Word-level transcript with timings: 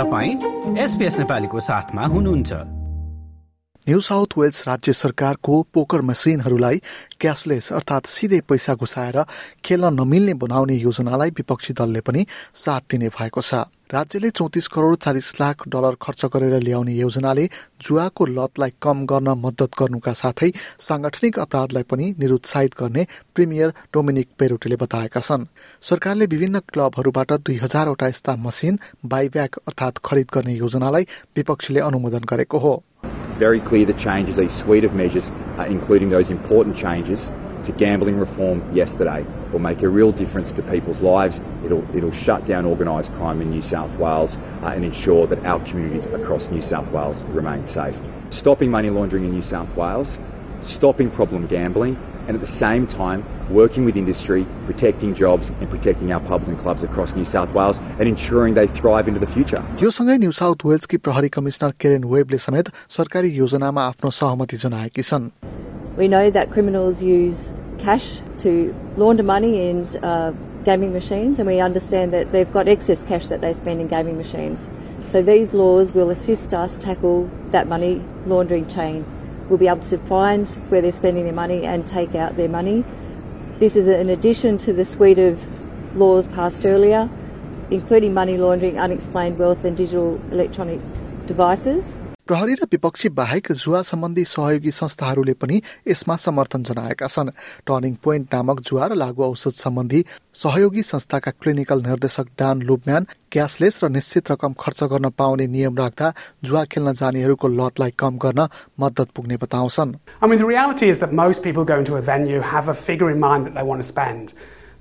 नेपालीको 0.00 1.60
साथमा 1.60 2.06
हुनुहुन्छ। 2.06 2.52
न्यू 3.88 4.00
साउथ 4.00 4.26
वेल्स 4.38 4.68
राज्य 4.68 4.92
सरकारको 4.92 5.66
पोकर 5.74 6.00
मसिनहरूलाई 6.00 6.82
क्यासलेस 7.20 7.72
अर्थात् 7.72 8.06
सिधै 8.06 8.40
पैसा 8.40 8.74
घुसाएर 8.74 9.24
खेल्न 9.64 10.00
नमिल्ने 10.00 10.34
बनाउने 10.34 10.74
योजनालाई 10.74 11.30
विपक्षी 11.30 11.72
दलले 11.72 12.00
पनि 12.00 12.26
साथ 12.54 12.80
दिने 12.90 13.08
भएको 13.08 13.40
छ। 13.40 13.54
राज्यले 13.90 14.28
चौतिस 14.30 14.68
करोड़ 14.68 14.96
चालिस 14.96 15.40
लाख 15.40 15.68
डलर 15.68 15.94
खर्च 16.02 16.24
गरेर 16.24 16.54
ल्याउने 16.60 16.92
योजनाले 16.92 17.44
जुवाको 17.82 18.26
लतलाई 18.26 18.72
कम 18.82 19.04
गर्न 19.06 19.28
मद्दत 19.28 19.70
गर्नुका 19.78 20.12
साथै 20.12 20.50
सांगठनिक 20.80 21.38
अपराधलाई 21.38 21.82
पनि 21.82 22.14
निरुत्साहित 22.18 22.74
गर्ने 22.80 23.06
प्रिमियर 23.34 23.72
डोमिनिक 23.92 24.28
पेरोटेले 24.38 24.76
बताएका 24.76 25.20
छन्। 25.20 25.46
सरकारले 25.82 26.26
विभिन्न 26.26 26.58
क्लबहरूबाट 26.72 27.32
दुई 27.44 27.56
हजारवटा 27.56 28.08
यस्ता 28.08 28.36
मसिन 28.36 28.78
बाइब्याक 29.04 29.52
अर्थात 29.68 29.98
खरिद 30.04 30.28
गर्ने 30.34 30.54
योजनालाई 30.54 31.04
विपक्षीले 31.36 31.80
अनुमोदन 31.80 32.24
गरेको 32.24 32.58
हो। 32.58 32.74
to 37.65 37.71
gambling 37.73 38.17
reform 38.17 38.63
yesterday, 38.75 39.25
will 39.51 39.59
make 39.59 39.81
a 39.81 39.89
real 39.89 40.11
difference 40.11 40.51
to 40.53 40.61
people's 40.63 41.01
lives. 41.01 41.39
It'll, 41.65 41.83
it'll 41.95 42.11
shut 42.11 42.45
down 42.47 42.65
organised 42.65 43.11
crime 43.13 43.41
in 43.41 43.49
New 43.49 43.61
South 43.61 43.95
Wales 43.97 44.37
uh, 44.61 44.67
and 44.67 44.85
ensure 44.85 45.27
that 45.27 45.45
our 45.45 45.59
communities 45.65 46.05
across 46.05 46.49
New 46.49 46.61
South 46.61 46.91
Wales 46.91 47.21
remain 47.23 47.65
safe. 47.65 47.95
Stopping 48.29 48.71
money 48.71 48.89
laundering 48.89 49.25
in 49.25 49.31
New 49.31 49.41
South 49.41 49.75
Wales, 49.75 50.17
stopping 50.63 51.09
problem 51.09 51.47
gambling, 51.47 51.97
and 52.27 52.35
at 52.35 52.41
the 52.41 52.47
same 52.47 52.85
time 52.85 53.23
working 53.49 53.85
with 53.85 53.97
industry, 53.97 54.45
protecting 54.67 55.15
jobs 55.15 55.49
and 55.49 55.67
protecting 55.67 56.11
our 56.11 56.19
pubs 56.19 56.47
and 56.47 56.59
clubs 56.59 56.83
across 56.83 57.15
New 57.15 57.25
South 57.25 57.53
Wales 57.55 57.79
and 57.97 58.07
ensuring 58.07 58.53
they 58.53 58.67
thrive 58.67 59.07
into 59.07 59.19
the 59.19 59.31
future. 59.33 59.63
यो 59.81 59.89
सँगै 59.89 60.17
new 60.17 60.31
south 60.41 60.65
वेल्सकी 60.65 60.97
प्रहरी 60.97 61.29
commissioner 61.37 61.73
केरेन 61.81 62.03
Webley 62.13 62.37
समेत 62.45 62.69
सरकारी 62.97 63.29
योजनामा 63.41 63.87
आफ्नो 63.93 64.09
सहमति 64.19 64.57
जनाएकी 64.65 65.01
छन् 65.09 65.29
we 65.96 66.08
know 66.08 66.30
that 66.30 66.50
criminals 66.50 67.02
use 67.02 67.54
cash 67.78 68.18
to 68.38 68.74
launder 68.96 69.22
money 69.22 69.68
in 69.68 69.86
uh, 69.98 70.32
gaming 70.64 70.92
machines, 70.92 71.38
and 71.38 71.46
we 71.46 71.60
understand 71.60 72.12
that 72.12 72.32
they've 72.32 72.52
got 72.52 72.66
excess 72.66 73.04
cash 73.04 73.28
that 73.28 73.40
they 73.40 73.52
spend 73.52 73.80
in 73.80 73.86
gaming 73.86 74.16
machines. 74.16 74.68
So 75.10 75.22
these 75.22 75.52
laws 75.52 75.92
will 75.92 76.10
assist 76.10 76.52
us 76.52 76.78
tackle 76.78 77.30
that 77.52 77.68
money 77.68 78.02
laundering 78.26 78.66
chain. 78.66 79.04
We'll 79.48 79.58
be 79.58 79.68
able 79.68 79.84
to 79.84 79.98
find 79.98 80.48
where 80.68 80.80
they're 80.80 80.90
spending 80.90 81.24
their 81.24 81.34
money 81.34 81.64
and 81.64 81.86
take 81.86 82.14
out 82.14 82.36
their 82.36 82.48
money. 82.48 82.84
This 83.58 83.76
is 83.76 83.86
in 83.86 84.08
addition 84.08 84.58
to 84.58 84.72
the 84.72 84.84
suite 84.84 85.18
of 85.18 85.38
laws 85.96 86.26
passed 86.28 86.64
earlier, 86.66 87.08
including 87.70 88.14
money 88.14 88.36
laundering, 88.36 88.80
unexplained 88.80 89.38
wealth, 89.38 89.64
and 89.64 89.76
digital 89.76 90.20
electronic 90.32 90.80
devices. 91.26 91.84
प्रहरी 92.26 92.54
र 92.54 92.64
विपक्षी 92.72 93.08
बाहेक 93.10 93.52
जुवा 93.52 93.80
सम्बन्धी 93.82 94.24
सहयोगी 94.24 94.70
संस्थाहरूले 94.72 95.32
पनि 95.36 95.60
यसमा 95.88 96.16
समर्थन 96.16 96.62
जनाएका 96.64 97.06
छन् 97.06 97.30
टर्निङ 97.68 97.94
पोइन्ट 98.00 98.34
नामक 98.34 98.60
जुवा 98.64 98.86
र 98.86 98.94
लागु 98.96 99.22
औषध 99.24 99.52
सम्बन्धी 99.52 100.00
सहयोगी 100.32 100.82
संस्थाका 100.82 101.30
क्लिनिकल 101.36 101.82
निर्देशक 101.82 102.26
डान 102.40 102.62
लुबम्यान 102.62 103.06
क्यासलेस 103.28 103.84
र 103.84 103.88
निश्चित 103.92 104.30
रकम 104.32 104.52
खर्च 104.56 104.82
गर्न 104.88 105.10
पाउने 105.12 105.46
नियम 105.46 105.76
राख्दा 105.76 106.12
जुवा 106.44 106.64
खेल्न 106.64 106.92
जानेहरूको 106.96 107.48
लतलाई 107.60 107.92
कम 107.92 108.16
गर्न 108.16 108.48
मद्दत 108.80 109.08
पुग्ने 109.12 109.36
बताउँछन्. 109.36 109.92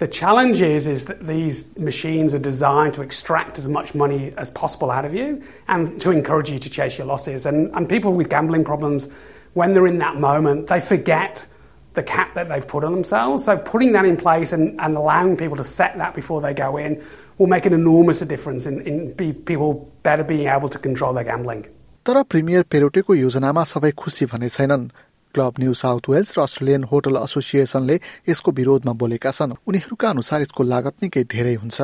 The 0.00 0.06
challenge 0.06 0.60
is, 0.60 0.86
is 0.86 1.06
that 1.06 1.26
these 1.26 1.74
machines 1.78 2.34
are 2.34 2.38
designed 2.38 2.92
to 2.94 3.02
extract 3.02 3.58
as 3.58 3.66
much 3.66 3.94
money 3.94 4.32
as 4.36 4.50
possible 4.50 4.90
out 4.90 5.06
of 5.06 5.14
you 5.14 5.42
and 5.68 5.98
to 6.02 6.10
encourage 6.10 6.50
you 6.50 6.58
to 6.58 6.68
chase 6.68 6.98
your 6.98 7.06
losses. 7.06 7.46
And, 7.46 7.74
and 7.74 7.88
people 7.88 8.12
with 8.12 8.28
gambling 8.28 8.64
problems, 8.64 9.08
when 9.54 9.72
they're 9.72 9.86
in 9.86 9.98
that 9.98 10.16
moment, 10.16 10.66
they 10.66 10.80
forget 10.80 11.46
the 11.94 12.02
cap 12.02 12.34
that 12.34 12.50
they've 12.50 12.68
put 12.68 12.84
on 12.84 12.92
themselves. 12.92 13.44
So 13.46 13.56
putting 13.56 13.92
that 13.92 14.04
in 14.04 14.18
place 14.18 14.52
and, 14.52 14.78
and 14.80 14.98
allowing 14.98 15.34
people 15.38 15.56
to 15.56 15.64
set 15.64 15.96
that 15.96 16.14
before 16.14 16.42
they 16.42 16.52
go 16.52 16.76
in 16.76 17.02
will 17.38 17.46
make 17.46 17.64
an 17.64 17.72
enormous 17.72 18.20
difference 18.20 18.66
in, 18.66 18.82
in 18.82 19.12
be, 19.14 19.32
people 19.32 19.90
better 20.02 20.22
being 20.22 20.48
able 20.48 20.68
to 20.68 20.78
control 20.78 21.14
their 21.14 21.24
gambling. 21.24 21.64
तर 22.06 22.22
premier 22.30 22.62
पेरोटेको 22.70 23.14
योजनामा 23.14 23.62
सबै 23.66 23.90
खुसी 23.98 24.26
भने 24.30 24.48
छैनन् 24.56 24.84
club 25.33 25.53
New 25.59 25.73
South 25.73 26.09
Wales 26.09 26.37
र 26.37 26.41
Australian 26.41 26.83
hotel 26.83 27.15
एसोसिएसनले 27.23 27.99
यसको 28.29 28.51
विरोधमा 28.51 28.93
बोलेका 28.93 29.31
छन्। 29.31 29.57
उनीहरूका 29.67 30.07
अनुसार 30.09 30.41
यसको 30.41 30.63
लागत 30.63 30.95
निकै 31.03 31.23
धेरै 31.23 31.55
हुन्छ। 31.55 31.79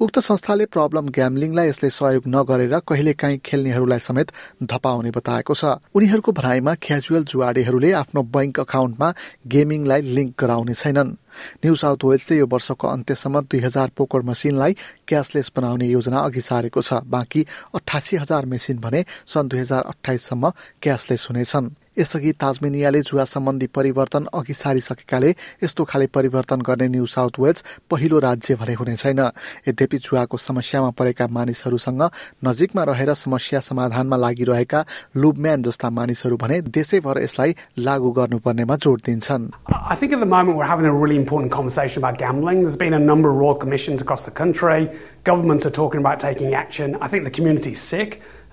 उक्त 0.00 0.18
संस्थाले 0.18 0.66
प्रब्लम 0.66 1.08
ग्याम्लिङलाई 1.10 1.68
यसले 1.68 1.90
सहयोग 1.90 2.24
नगरेर 2.26 2.74
कहिले 2.88 3.12
काहीँ 3.12 3.38
खेल्नेहरूलाई 3.44 3.98
समेत 3.98 4.28
धपाउने 4.62 5.10
बताएको 5.10 5.54
छ। 5.54 5.64
उनीहरूको 5.94 6.32
भनाइमा 6.32 6.74
क्याजुअल 6.78 7.24
जुवाडेहरूले 7.24 7.92
आफ्नो 7.92 8.22
बैंक 8.22 8.60
अकाउन्टमा 8.60 9.08
गेमिङलाई 9.46 10.00
लिङ्क 10.14 10.34
गराउने 10.38 10.74
छैनन्। 10.74 11.16
न्यू 11.62 11.74
साउथ 11.74 12.04
वेल्सले 12.04 12.36
यो 12.38 12.46
वर्षको 12.46 12.86
अन्त्यसम्म 12.88 13.40
दुई 13.46 13.60
हजार 13.60 13.88
पोकर 13.96 14.22
मसिनलाई 14.22 14.72
क्यासलेस 15.08 15.52
बनाउने 15.56 15.86
योजना 15.86 16.18
अघि 16.18 16.40
सारेको 16.40 16.82
छ। 16.82 17.06
बाँकी 17.06 17.46
अठासी 17.74 18.16
हजार 18.16 18.46
मेसिन 18.46 18.78
भने 18.78 19.04
सन् 19.26 19.48
दुई 19.48 19.60
हजार 19.60 19.82
अठाइससम्म 19.92 20.50
क्यासलेस 20.82 21.26
हुनेछन्। 21.30 21.70
यसअघि 21.98 22.32
ताजमेनियाले 22.32 23.00
जुवा 23.02 23.24
सम्बन्धी 23.24 23.66
परिवर्तन 23.66 24.26
अघि 24.34 24.54
सारिसकेकाले 24.54 25.30
यस्तो 25.64 25.84
खाले 25.84 26.06
परिवर्तन 26.06 26.60
गर्ने 26.60 26.88
न्यू 26.88 27.06
साउथ 27.06 27.34
वेल्स 27.40 27.64
पहिलो 27.90 28.18
राज्य 28.18 28.54
भने 28.54 28.74
हुने 28.74 28.96
छैन। 28.96 29.20
यद्यपि 29.68 29.98
जुवाको 29.98 30.36
समस्यामा 30.36 30.90
परेका 30.90 31.26
मानिसहरूसँग 31.26 32.02
नजिकमा 32.44 32.82
रहेर 32.84 33.14
समस्या 33.14 33.60
समाधानमा 33.60 34.16
लागिरहेका 34.16 34.84
लुबम्यान 35.16 35.62
जस्ता 35.62 35.90
मानिसहरू 35.90 36.36
भने 36.36 36.60
देशैभर 36.70 37.22
यसलाई 37.22 37.54
लागू 37.78 38.10
गर्नुपर्नेमा 38.10 38.76
जोड 38.76 39.00
दिन्छन्। 39.06 39.44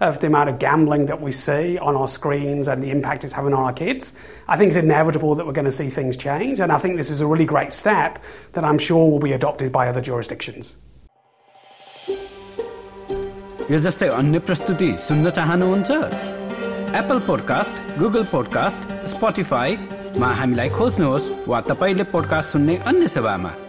of 0.01 0.21
the 0.21 0.27
amount 0.27 0.49
of 0.49 0.59
gambling 0.59 1.07
that 1.07 1.21
we 1.21 1.31
see 1.31 1.79
on 1.79 1.95
our 1.95 2.09
screens 2.09 2.69
and 2.69 2.83
the 2.83 2.91
impact 2.91 3.25
it's 3.25 3.35
having 3.35 3.53
on 3.53 3.63
our 3.63 3.73
kids. 3.73 4.13
I 4.49 4.57
think 4.57 4.69
it's 4.69 4.77
inevitable 4.77 5.35
that 5.35 5.47
we're 5.47 5.53
going 5.53 5.67
to 5.67 5.73
see 5.73 5.89
things 5.89 6.17
change, 6.17 6.59
and 6.59 6.73
I 6.73 6.79
think 6.79 6.97
this 6.97 7.11
is 7.11 7.21
a 7.21 7.27
really 7.27 7.45
great 7.45 7.73
step 7.73 8.19
that 8.53 8.65
I'm 8.65 8.79
sure 8.79 9.11
will 9.11 9.19
be 9.19 9.33
adopted 9.33 9.73
by 9.73 9.89
other 9.89 10.01
jurisdictions. 10.01 10.75
यो 13.71 13.79
जस्तै 13.79 14.07
अन्य 14.11 14.39
प्रस्तुति 14.47 14.89
सुन्न 14.99 15.31
चाहनुहुन्छ 15.31 15.91
Apple 17.01 17.19
podcast 17.29 17.75
Google 18.01 18.25
podcast 18.33 19.07
स्पोटिफाईमा 19.15 20.33
हामीलाई 20.43 20.69
खोज्नुहोस् 20.75 21.31
वा 21.49 21.61
तपाईँले 21.71 22.11
पोडकास्ट 22.11 22.59
सुन्ने 22.59 22.77
अन्य 22.91 23.09
सेवामा 23.15 23.64